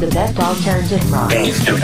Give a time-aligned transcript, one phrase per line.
[0.00, 1.30] The best alternative rock.
[1.30, 1.82] Base to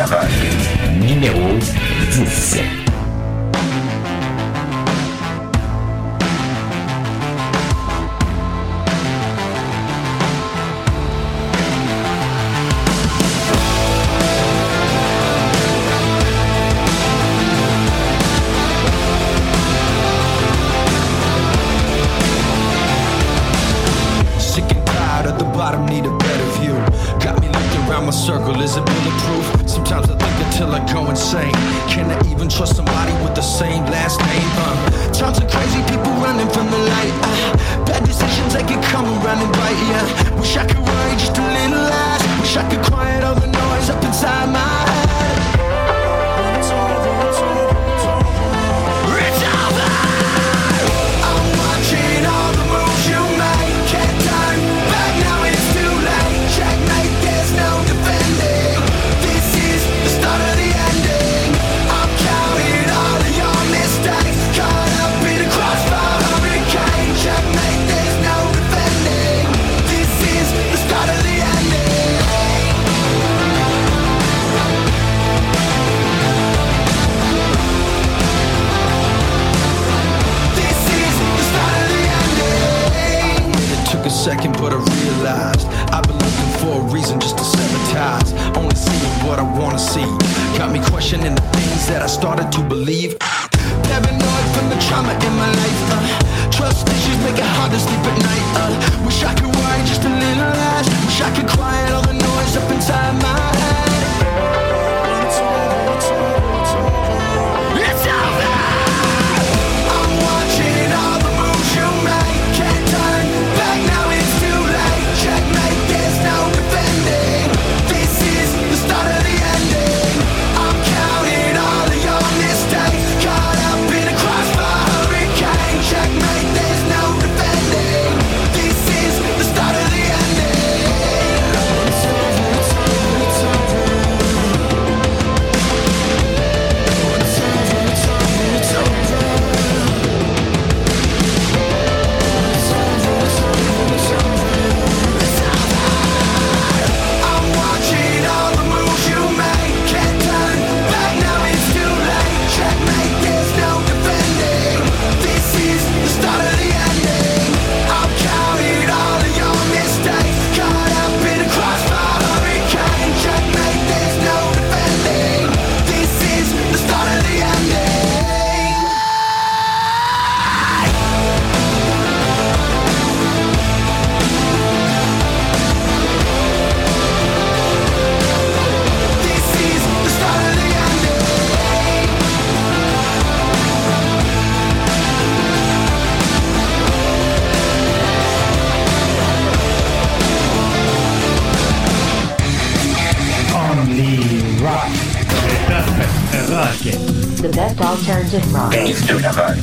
[198.31, 199.57] Dave de la vague,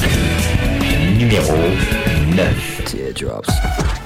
[1.20, 1.54] numéro
[2.36, 2.82] 9.
[2.86, 4.05] Teardrops.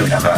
[0.00, 0.31] Rock.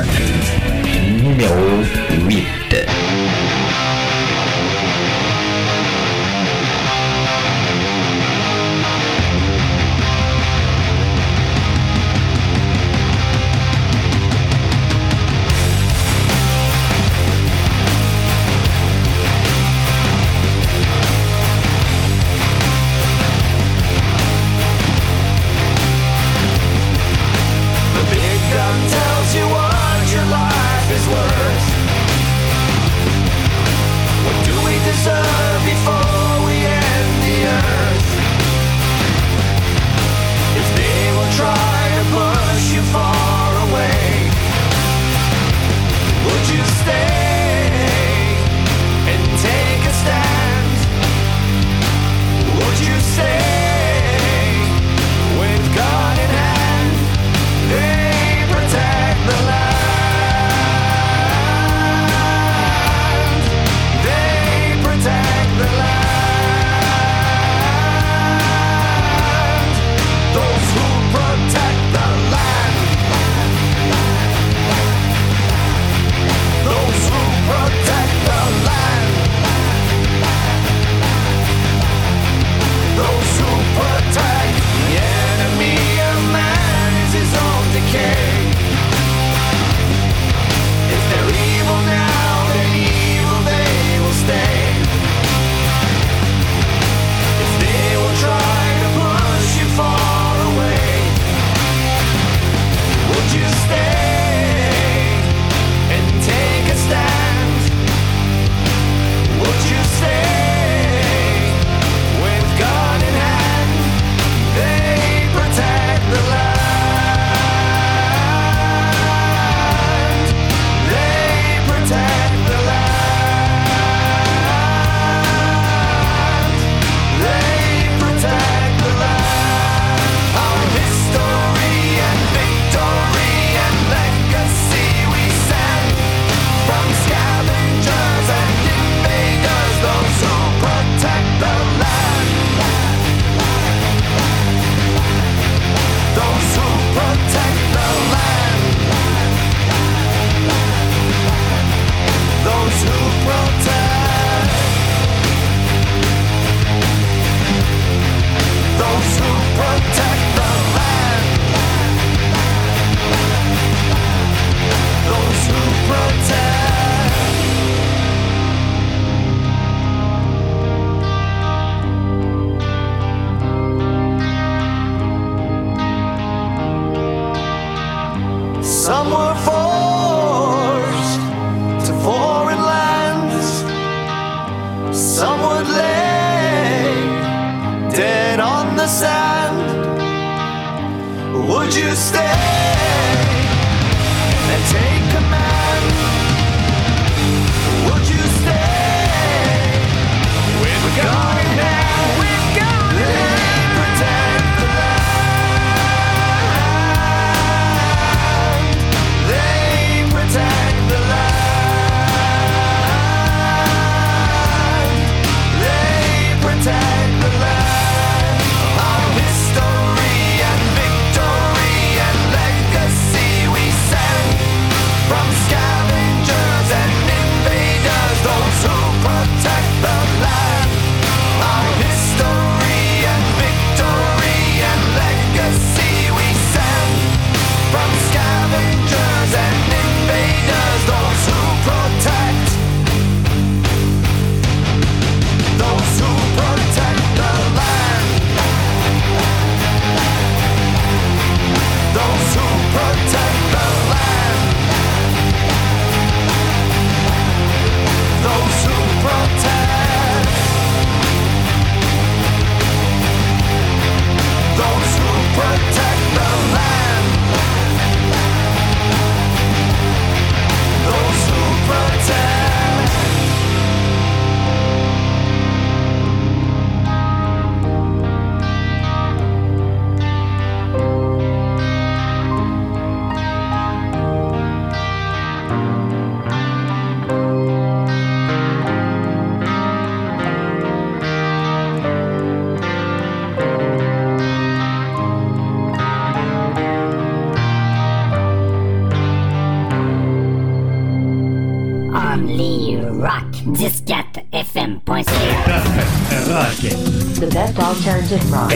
[307.55, 308.51] The best alternative rock.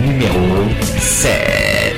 [0.00, 0.68] Numéro
[0.98, 1.91] 7.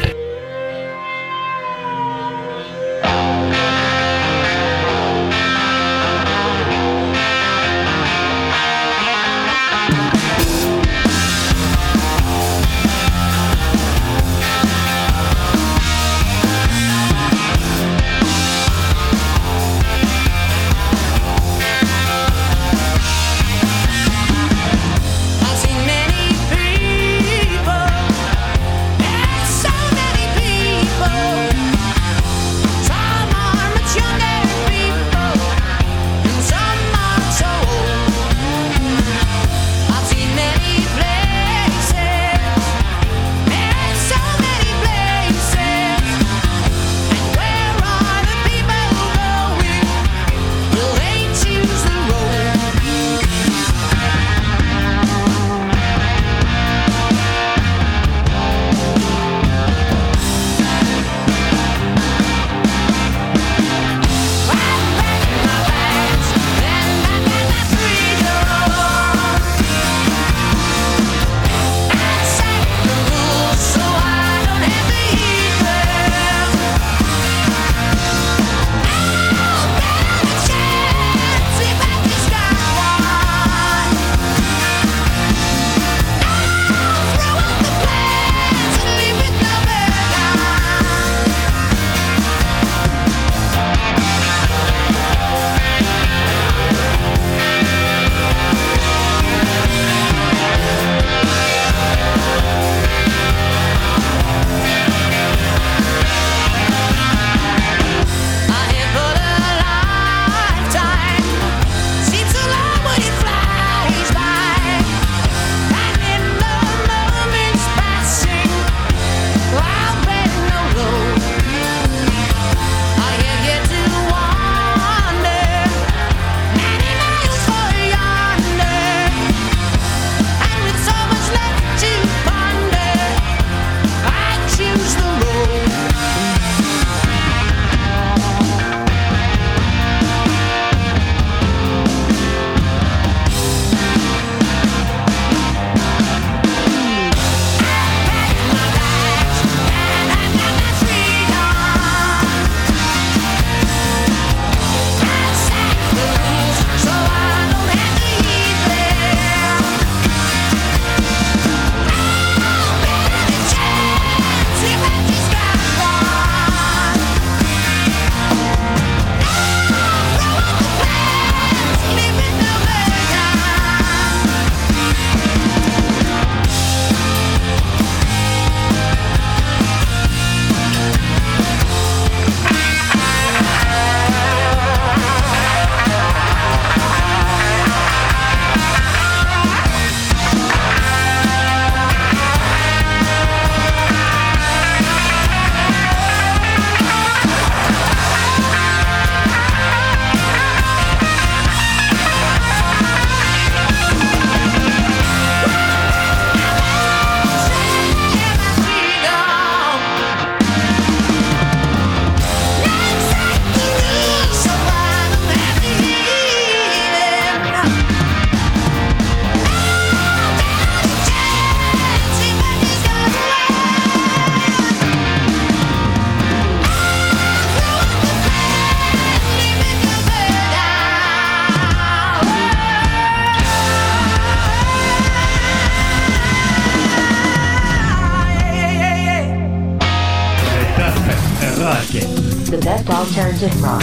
[243.44, 243.82] Alternative rock.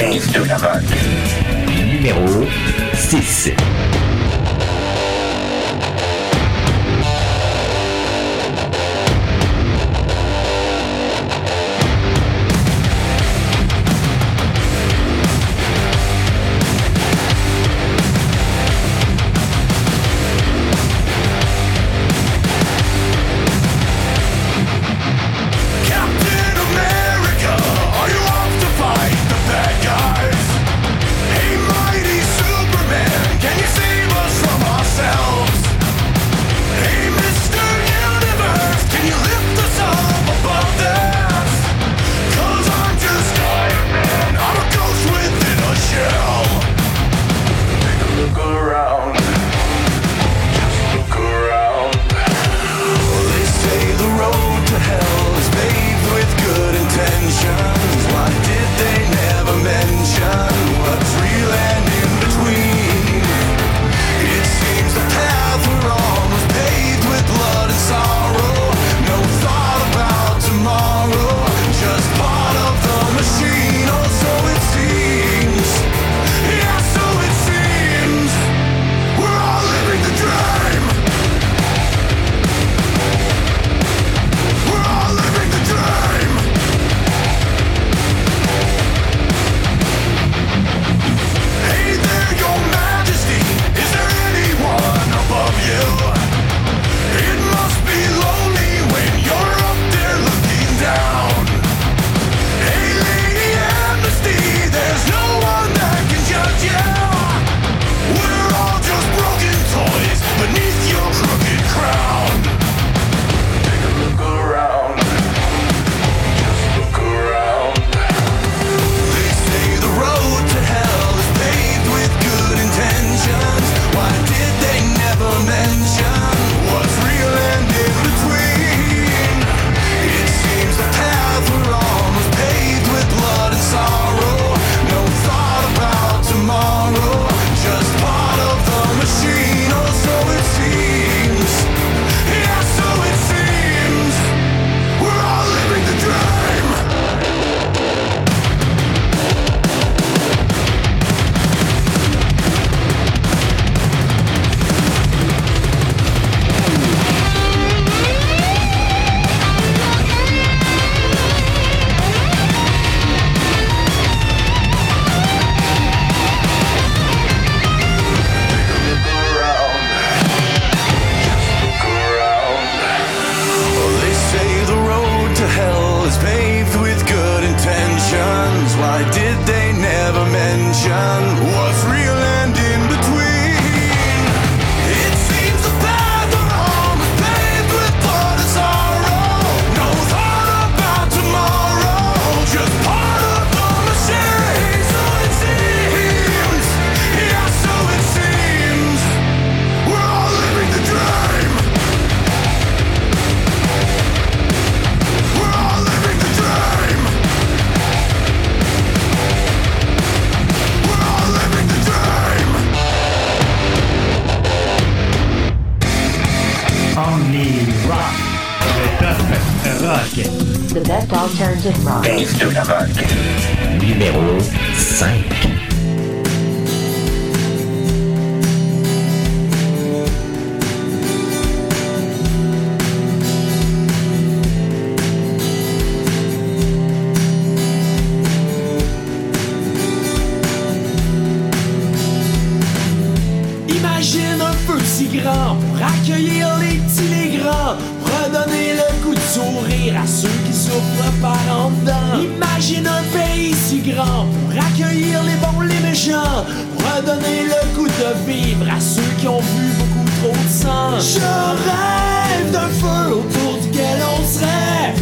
[261.32, 264.94] Je rêve d'un feu autour duquel on serait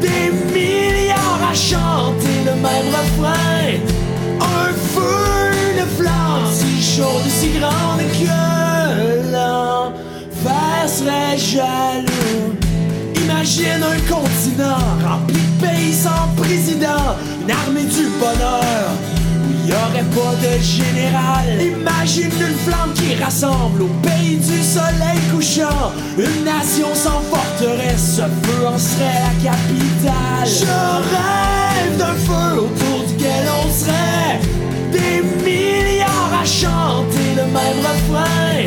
[0.00, 3.68] des milliards à chanter le même refrain.
[4.40, 12.54] Un feu, une flamme si chaude si grande que l'enfer serait jaloux.
[13.24, 19.15] Imagine un continent rempli de pays sans président, une armée du bonheur
[19.66, 21.44] y aurait pas de général.
[21.60, 28.22] Imagine une flamme qui rassemble au pays du soleil couchant, une nation sans forteresse, ce
[28.22, 30.46] feu en serait la capitale.
[30.46, 30.76] Je
[31.14, 34.40] rêve d'un feu autour duquel on serait
[34.92, 38.58] des milliards à chanter le même refrain.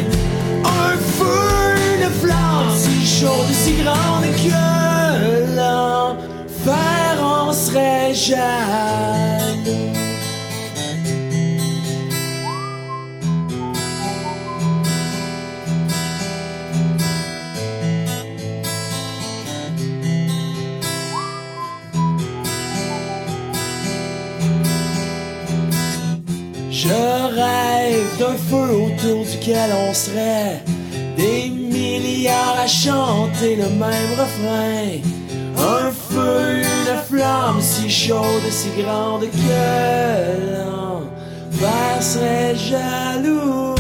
[0.65, 9.98] Un feu, une flamme si chaude si grande que l'enfer en serait jaloux.
[28.29, 30.61] D'un feu autour duquel on serait
[31.17, 34.99] des milliards à chanter le même refrain.
[35.57, 43.75] Un feu, une flamme si chaude si grande que l'enfer serait jaloux.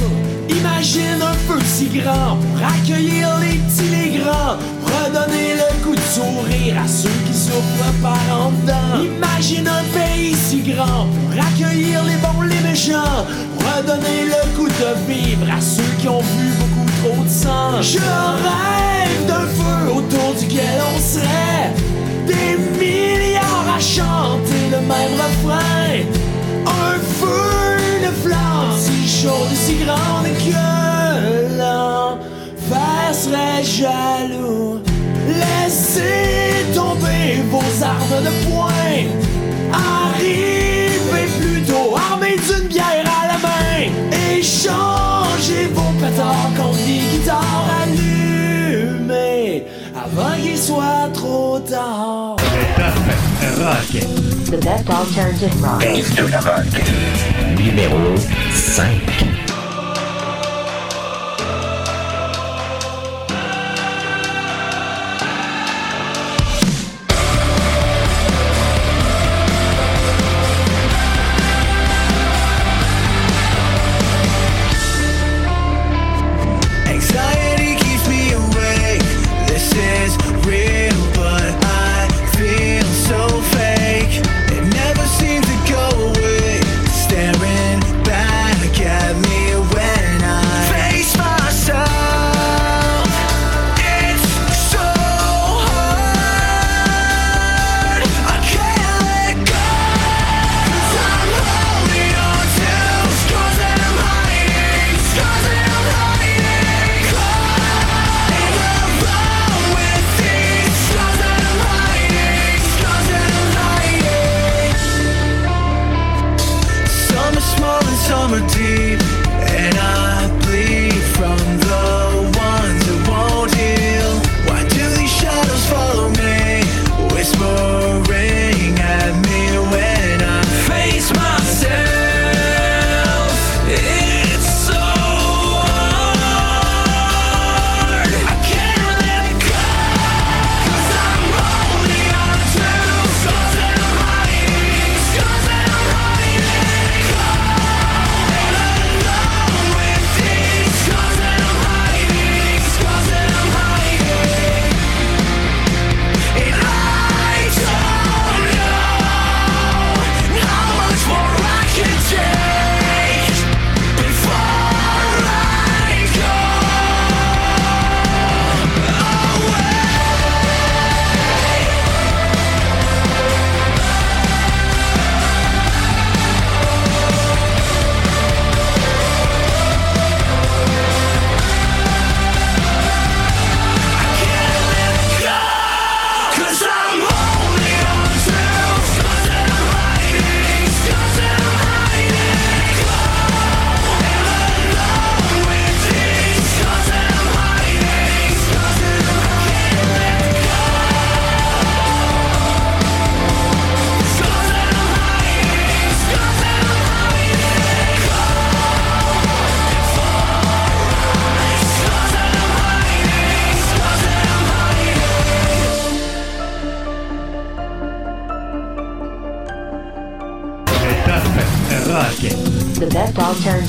[0.49, 6.01] Imagine un feu si grand pour accueillir les petits, les grands, redonner le goût de
[6.01, 9.03] sourire à ceux qui souffrent par en dedans.
[9.03, 13.25] Imagine un pays si grand pour accueillir les bons, les méchants,
[13.75, 17.81] redonner le goût de vivre à ceux qui ont vu beaucoup trop de sang.
[17.81, 21.71] Je rêve d'un feu autour duquel on serait
[22.27, 25.91] des milliards à chanter le même refrain.
[26.65, 34.81] Un feu, une flamme si chaude et si grande que l'enfer serait jaloux.
[35.27, 38.31] Laissez tomber vos armes de
[53.59, 53.87] rock.
[53.91, 55.79] The best alternative rock.
[55.79, 56.65] Base de la rock.
[57.57, 58.17] Numéro
[58.53, 59.18] 5.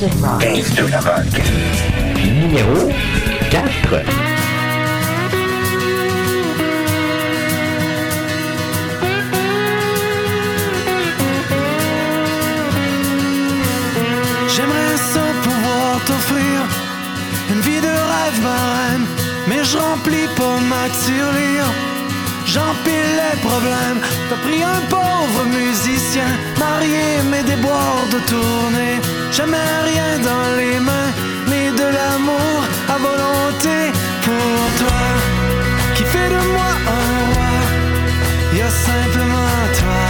[0.01, 0.39] gratuitement.
[2.25, 2.89] Numéro
[3.51, 3.65] 4.
[14.49, 16.67] J'aimerais sans pouvoir t'offrir
[17.51, 18.99] une vie de rêve, ma
[19.49, 21.65] mais je remplis pas ma.
[22.47, 26.27] J'empile les problèmes, t'as pris un pauvre musicien,
[26.59, 31.13] marié mais des bords de tournée jamais rien dans les mains,
[31.49, 33.93] mais de l'amour à volonté
[34.27, 35.03] pour toi,
[35.95, 37.53] qui fait de moi un roi.
[38.57, 40.05] Y a simplement toi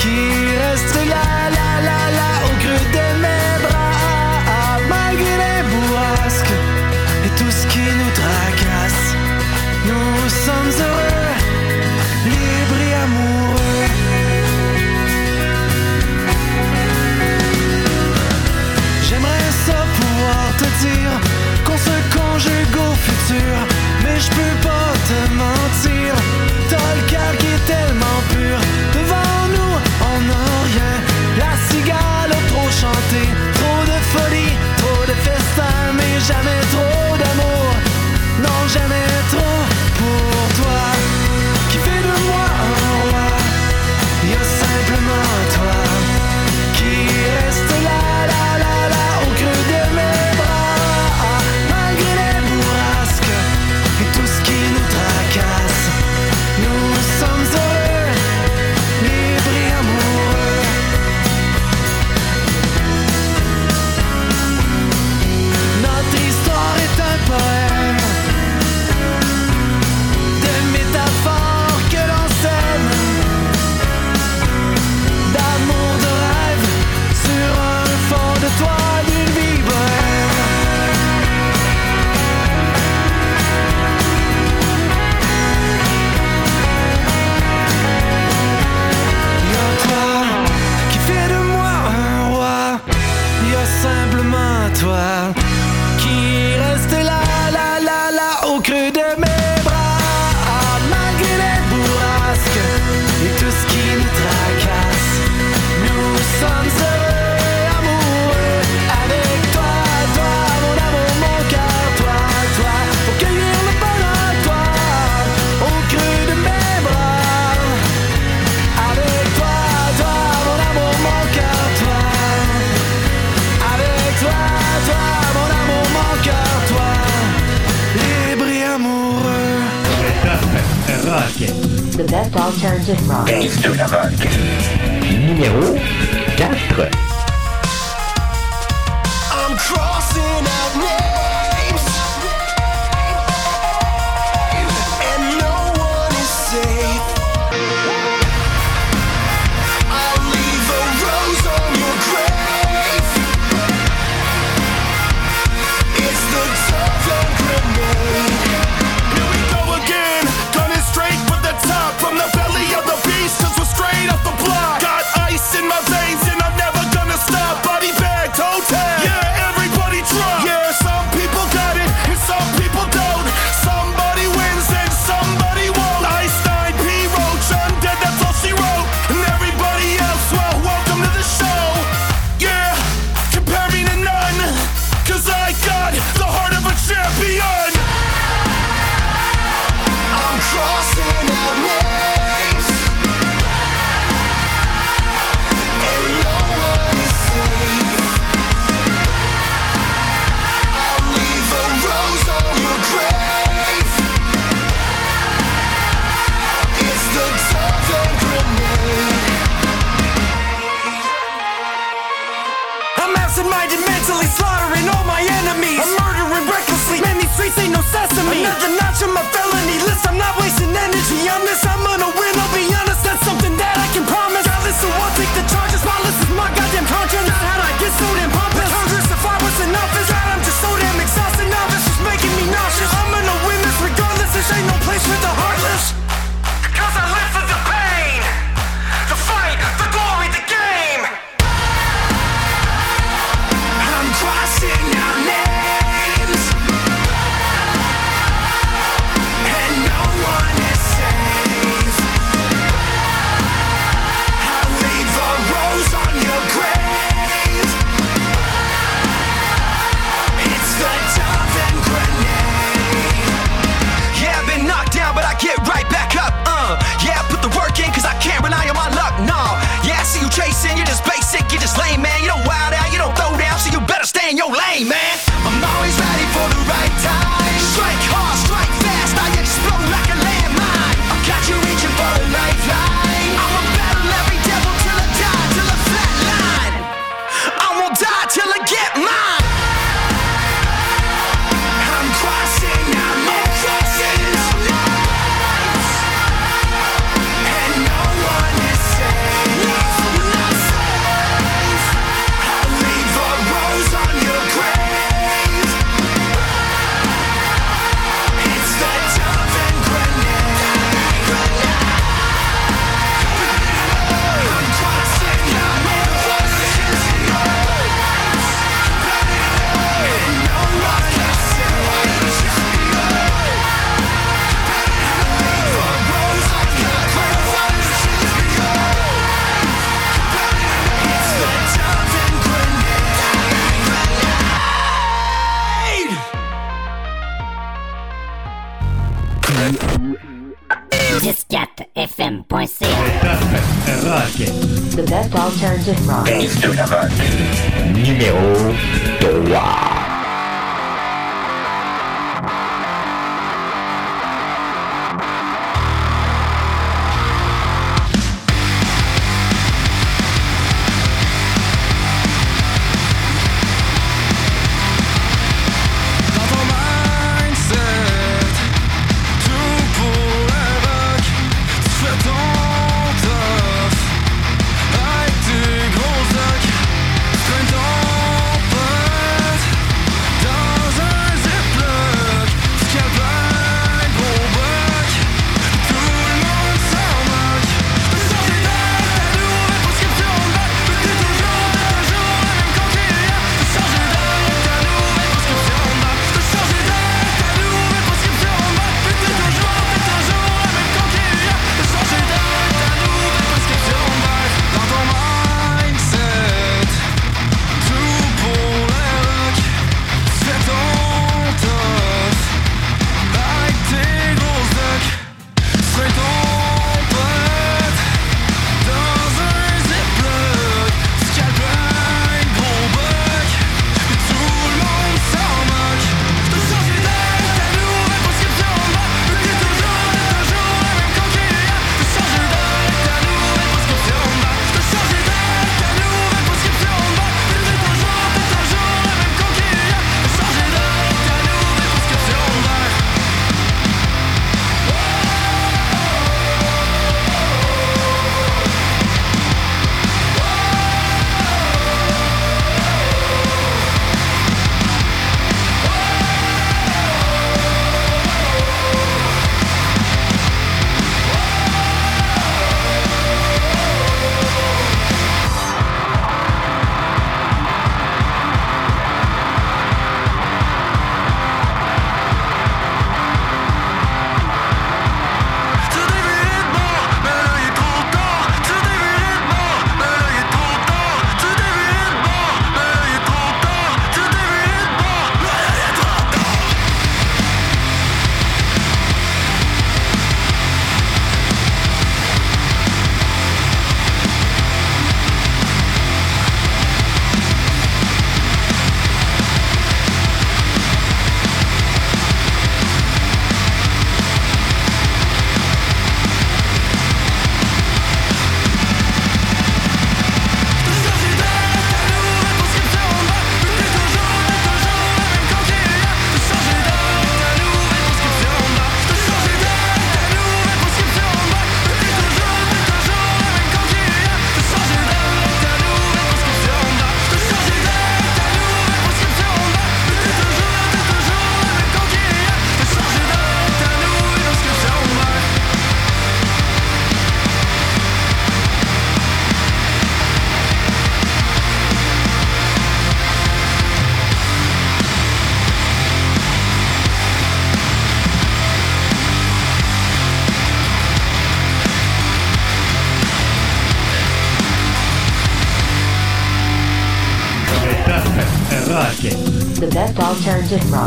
[0.00, 0.18] qui
[0.64, 6.56] reste là, là, là, là, au creux de mes bras, malgré les bourrasques
[7.26, 9.06] et tout ce qui nous tracasse.
[9.88, 11.34] Nous sommes heureux,
[12.26, 13.67] libres et amoureux.
[21.64, 23.54] qu'on se conjugue au futur.
[24.02, 26.14] Mais je peux pas te mentir,
[26.68, 28.58] t'as le cœur qui est tellement pur.
[28.94, 29.74] Devant nous,
[30.12, 30.94] on n'a rien,
[31.38, 33.57] la cigale a trop chanté.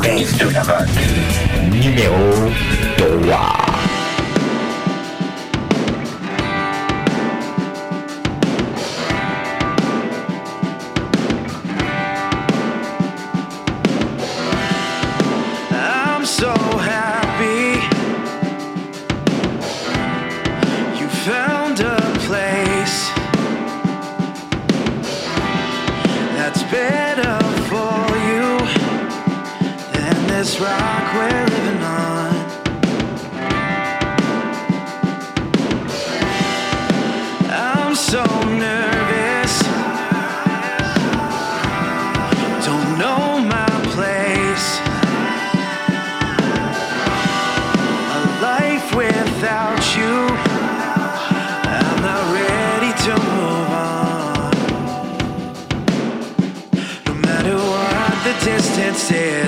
[0.02, 0.50] Base to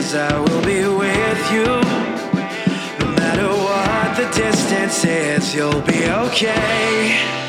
[0.04, 1.66] cause I will be with you.
[3.00, 7.43] No matter what the distance is, you'll be okay.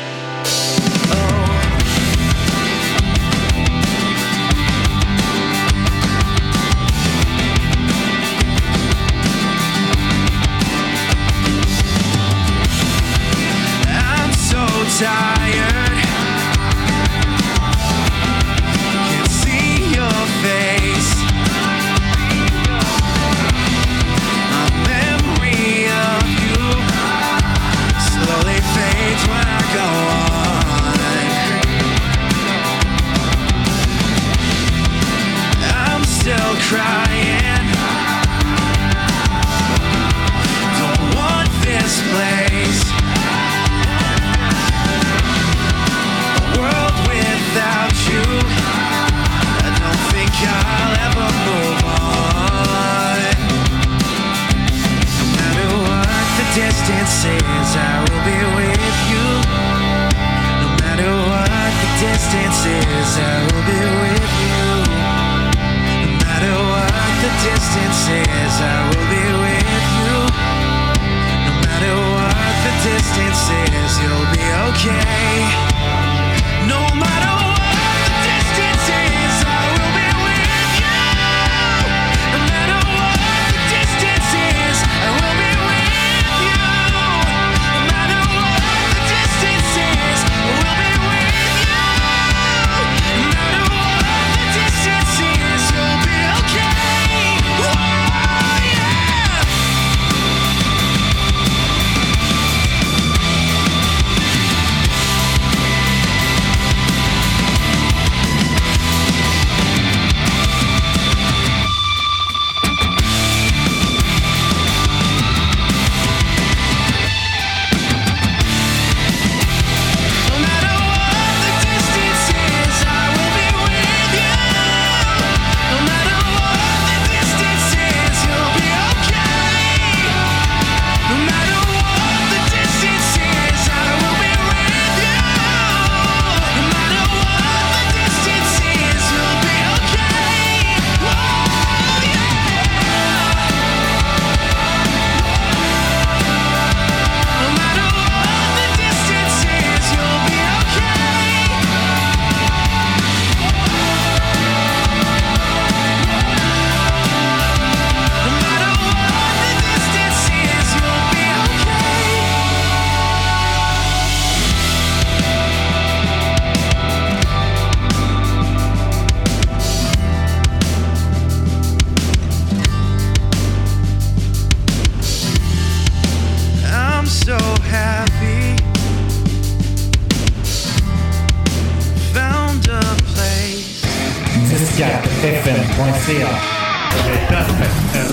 [74.85, 75.24] Yeah.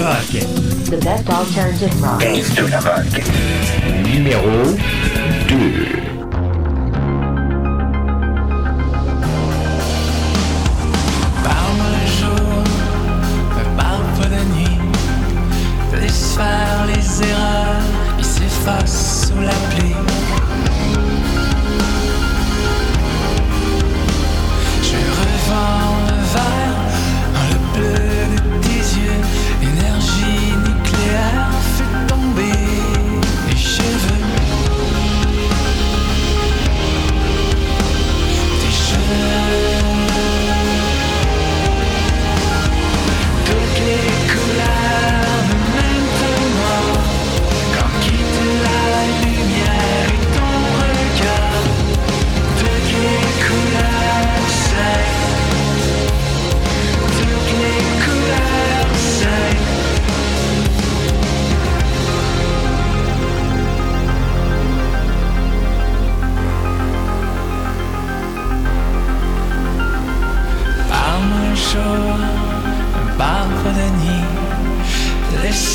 [0.02, 0.26] rock.
[0.90, 2.22] The best alternative rock.
[2.84, 3.06] rock.
[4.04, 4.64] Numéro
[5.48, 5.56] 2.
[11.44, 12.64] Parle le jour,
[13.76, 14.78] parle de nuit.
[15.92, 17.82] De laisser faire les erreurs
[18.18, 19.94] qui s'effacent sous la pluie.
[24.82, 25.91] Je revends.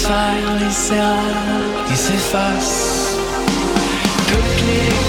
[0.07, 3.17] défaire les cerfs qui s'effacent.
[4.27, 5.06] Toutes les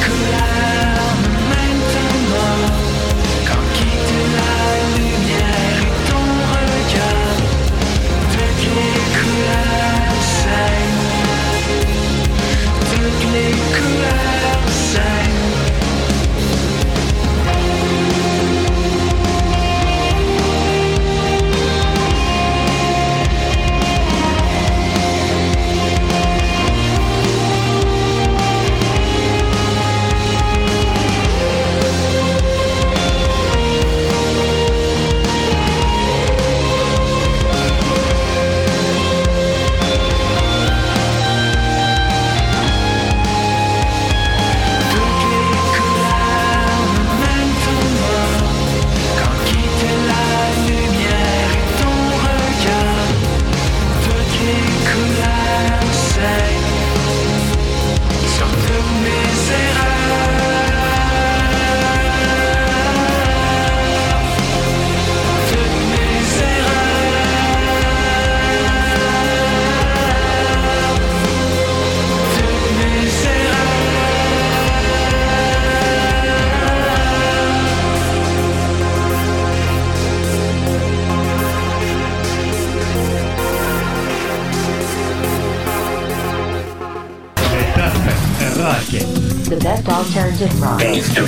[90.79, 91.28] thanks to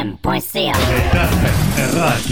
[0.00, 0.72] FM.ca.
[1.94, 2.24] Rock.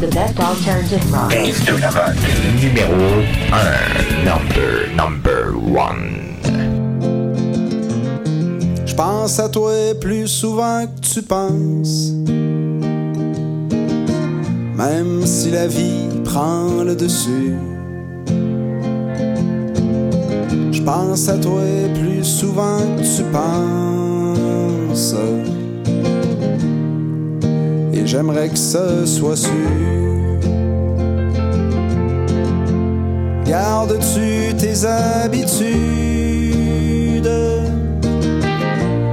[0.00, 1.30] The best alternative rock.
[1.30, 2.16] Best rock.
[2.60, 4.24] Numéro 1.
[4.24, 5.60] Number, number 1.
[8.86, 12.10] Je pense à toi plus souvent que tu penses.
[14.76, 17.54] Même si la vie prend le dessus.
[20.72, 21.62] Je pense à toi
[21.94, 25.14] plus souvent que tu penses
[27.96, 29.50] et j'aimerais que ce soit sûr.
[33.46, 35.74] Gardes-tu tes habitudes?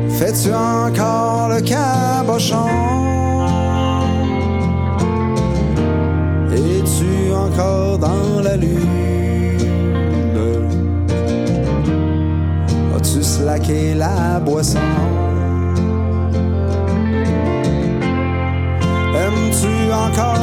[0.09, 2.67] Fais-tu encore le cabochon?
[6.53, 8.79] Es-tu encore dans la lune?
[12.95, 14.79] As-tu slaqué la boisson?
[20.13, 20.40] car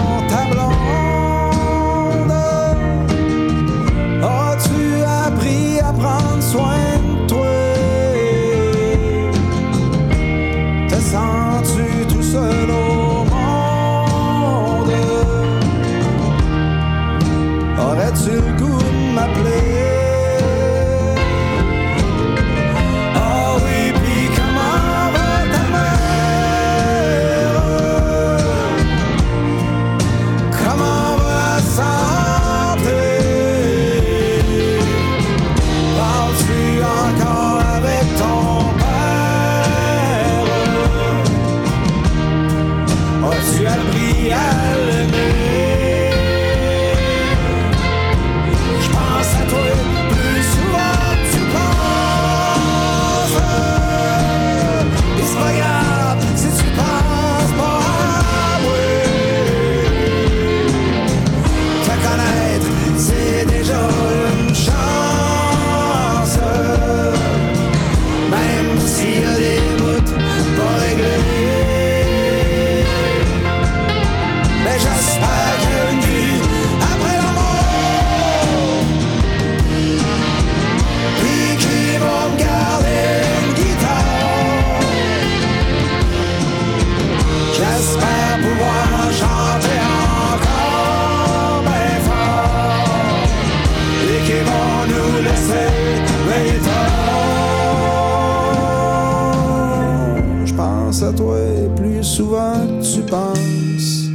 [101.12, 101.36] toi
[101.76, 104.08] plus souvent tu penses.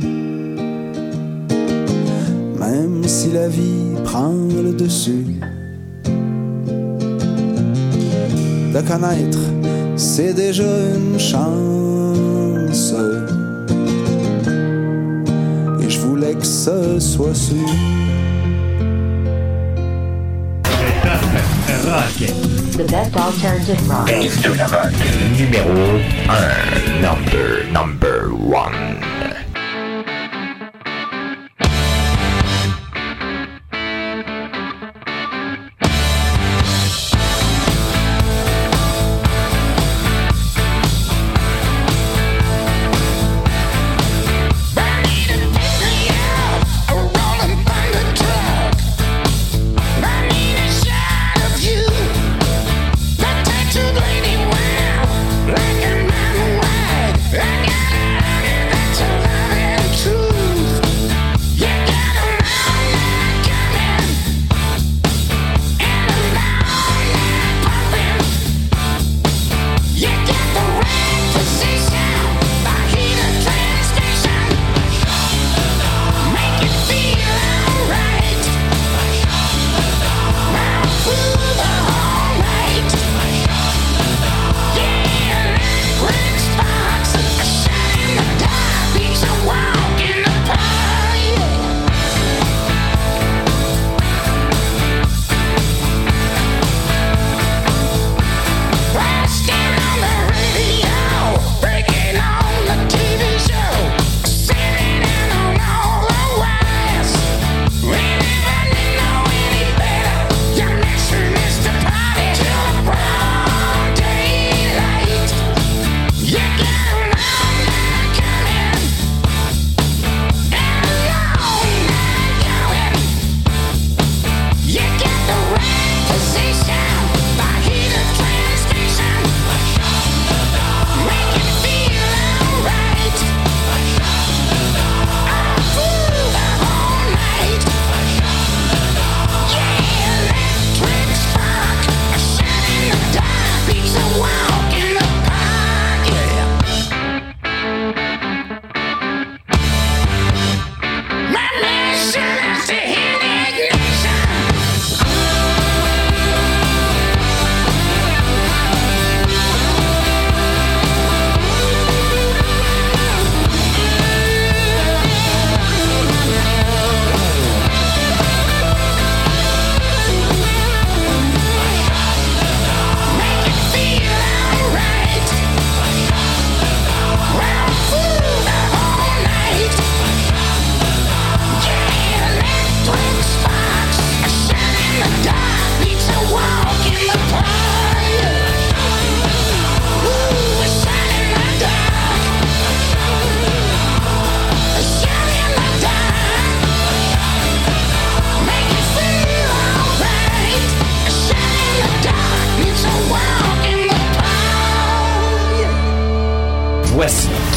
[2.59, 4.33] Même si la vie prend
[4.63, 5.39] le dessus.
[8.73, 9.39] De connaître,
[9.95, 12.93] c'est déjà une chance.
[15.81, 17.69] Et je voulais que ce soit sûr.
[22.73, 24.07] The best alternative rock.
[24.07, 24.49] Dance to.
[25.37, 25.93] Numéro
[26.25, 27.01] 1.
[27.01, 28.92] Number, number 1.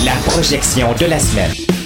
[0.07, 1.86] La projection de la semaine.